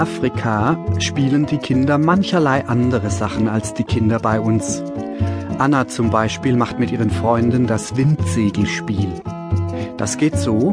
[0.00, 4.82] Afrika spielen die Kinder mancherlei andere Sachen als die Kinder bei uns.
[5.58, 9.20] Anna zum Beispiel macht mit ihren Freunden das Windsegelspiel.
[9.98, 10.72] Das geht so.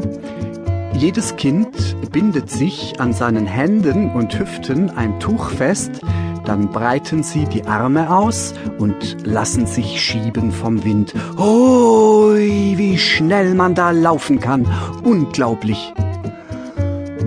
[0.94, 1.68] Jedes Kind
[2.10, 6.00] bindet sich an seinen Händen und Hüften ein Tuch fest,
[6.46, 11.12] dann breiten sie die Arme aus und lassen sich schieben vom Wind.
[11.36, 14.66] Hui, wie schnell man da laufen kann.
[15.04, 15.92] Unglaublich.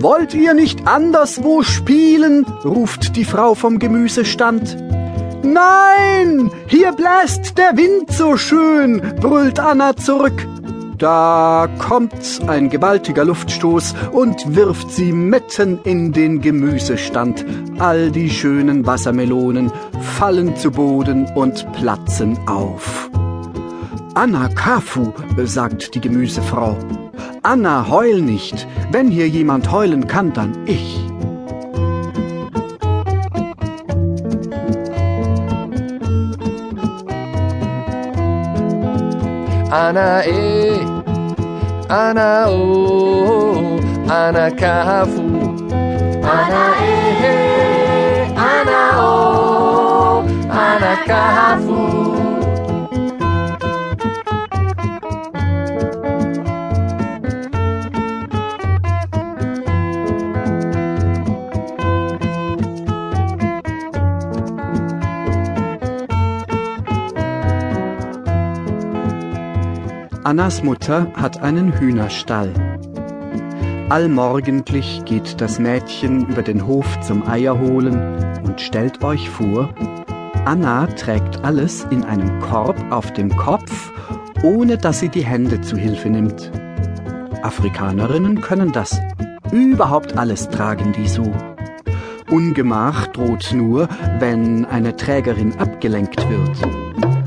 [0.02, 2.44] Wollt ihr nicht anderswo spielen?
[2.64, 4.76] ruft die Frau vom Gemüsestand.
[5.44, 10.44] Nein, hier bläst der Wind so schön, brüllt Anna zurück.
[10.98, 17.46] Da kommt ein gewaltiger Luftstoß und wirft sie mitten in den Gemüsestand.
[17.78, 19.70] All die schönen Wassermelonen
[20.18, 23.11] fallen zu Boden und platzen auf.
[24.14, 25.12] Anna Kafu,
[25.44, 26.76] sagt die Gemüsefrau.
[27.42, 28.66] Anna, heul nicht.
[28.90, 31.00] Wenn hier jemand heulen kann, dann ich.
[39.70, 40.78] Anna e,
[41.88, 45.21] Anna o, Anna kafu.
[70.24, 72.52] Annas Mutter hat einen Hühnerstall.
[73.88, 77.98] Allmorgendlich geht das Mädchen über den Hof zum Eierholen
[78.44, 79.74] und stellt euch vor,
[80.44, 83.92] Anna trägt alles in einem Korb auf dem Kopf,
[84.44, 86.52] ohne dass sie die Hände zu Hilfe nimmt.
[87.42, 89.00] Afrikanerinnen können das.
[89.50, 91.32] Überhaupt alles tragen die so.
[92.30, 93.88] Ungemach droht nur,
[94.20, 97.21] wenn eine Trägerin abgelenkt wird.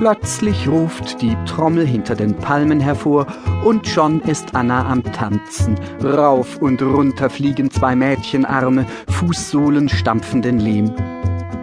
[0.00, 3.26] Plötzlich ruft die Trommel hinter den Palmen hervor
[3.66, 5.78] und schon ist Anna am Tanzen.
[6.02, 10.90] Rauf und runter fliegen zwei Mädchenarme, Fußsohlen stampfen den Lehm.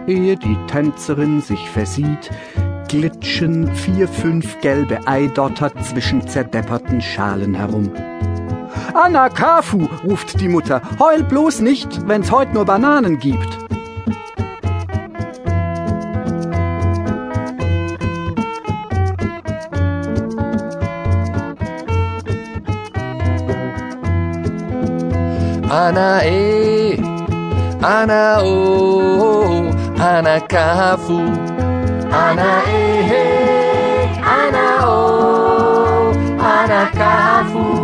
[0.06, 2.30] Ehe die Tänzerin sich versieht,
[2.86, 7.90] glitschen vier, fünf gelbe Eidotter zwischen zerdepperten Schalen herum.
[8.94, 13.58] Anna Kafu, ruft die Mutter, heul bloß nicht, wenn's heut nur Bananen gibt.
[25.70, 26.96] Ana e,
[27.82, 29.70] Ana o,
[30.00, 31.18] Ana kafu.
[32.10, 37.78] Ana e, Ana o, Ana kafu.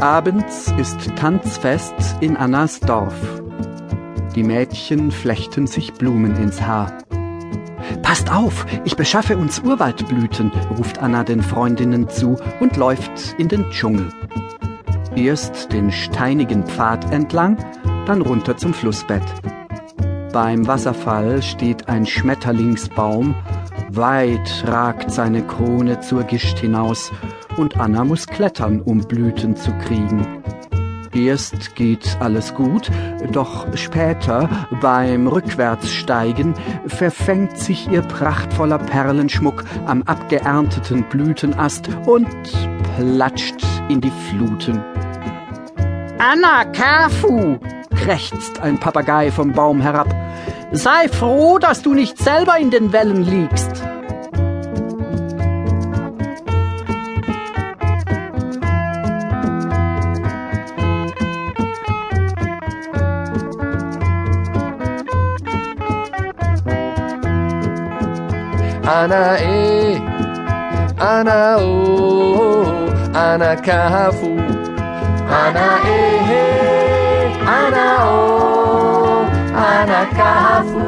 [0.00, 3.14] Abends ist Tanzfest in Annas Dorf.
[4.34, 7.05] Die Mädchen flechten sich Blumen ins Haar.
[8.06, 13.68] Passt auf, ich beschaffe uns Urwaldblüten, ruft Anna den Freundinnen zu und läuft in den
[13.70, 14.12] Dschungel.
[15.16, 17.56] Erst den steinigen Pfad entlang,
[18.06, 19.24] dann runter zum Flussbett.
[20.32, 23.34] Beim Wasserfall steht ein Schmetterlingsbaum,
[23.90, 27.10] weit ragt seine Krone zur Gischt hinaus,
[27.56, 30.24] und Anna muss klettern, um Blüten zu kriegen.
[31.16, 32.90] Erst geht alles gut,
[33.32, 36.54] doch später, beim Rückwärtssteigen,
[36.86, 42.28] verfängt sich ihr prachtvoller Perlenschmuck am abgeernteten Blütenast und
[42.96, 44.82] platscht in die Fluten.
[46.18, 47.58] Anna Kafu,
[47.96, 50.14] krächzt ein Papagei vom Baum herab.
[50.72, 53.82] Sei froh, dass du nicht selber in den Wellen liegst.
[68.86, 70.00] Ana e,
[70.98, 74.30] Ana o, Ana kafu.
[75.42, 79.26] Ana e, Ana o,
[79.68, 80.86] Ana kafu.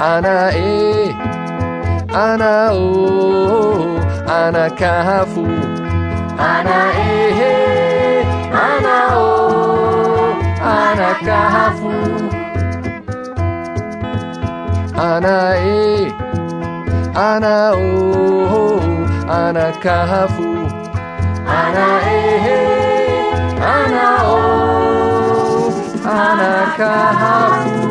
[0.00, 1.16] Ana e,
[2.12, 3.96] Ana o,
[4.28, 5.46] Ana kafu.
[6.38, 12.31] Ana e, Ana o, Ana kafu.
[15.02, 16.12] Ana e,
[17.12, 18.78] Ana o,
[19.28, 20.50] Ana kafu.
[21.44, 22.22] Ana e,
[23.60, 25.72] Ana o,
[26.06, 27.81] Ana kafu.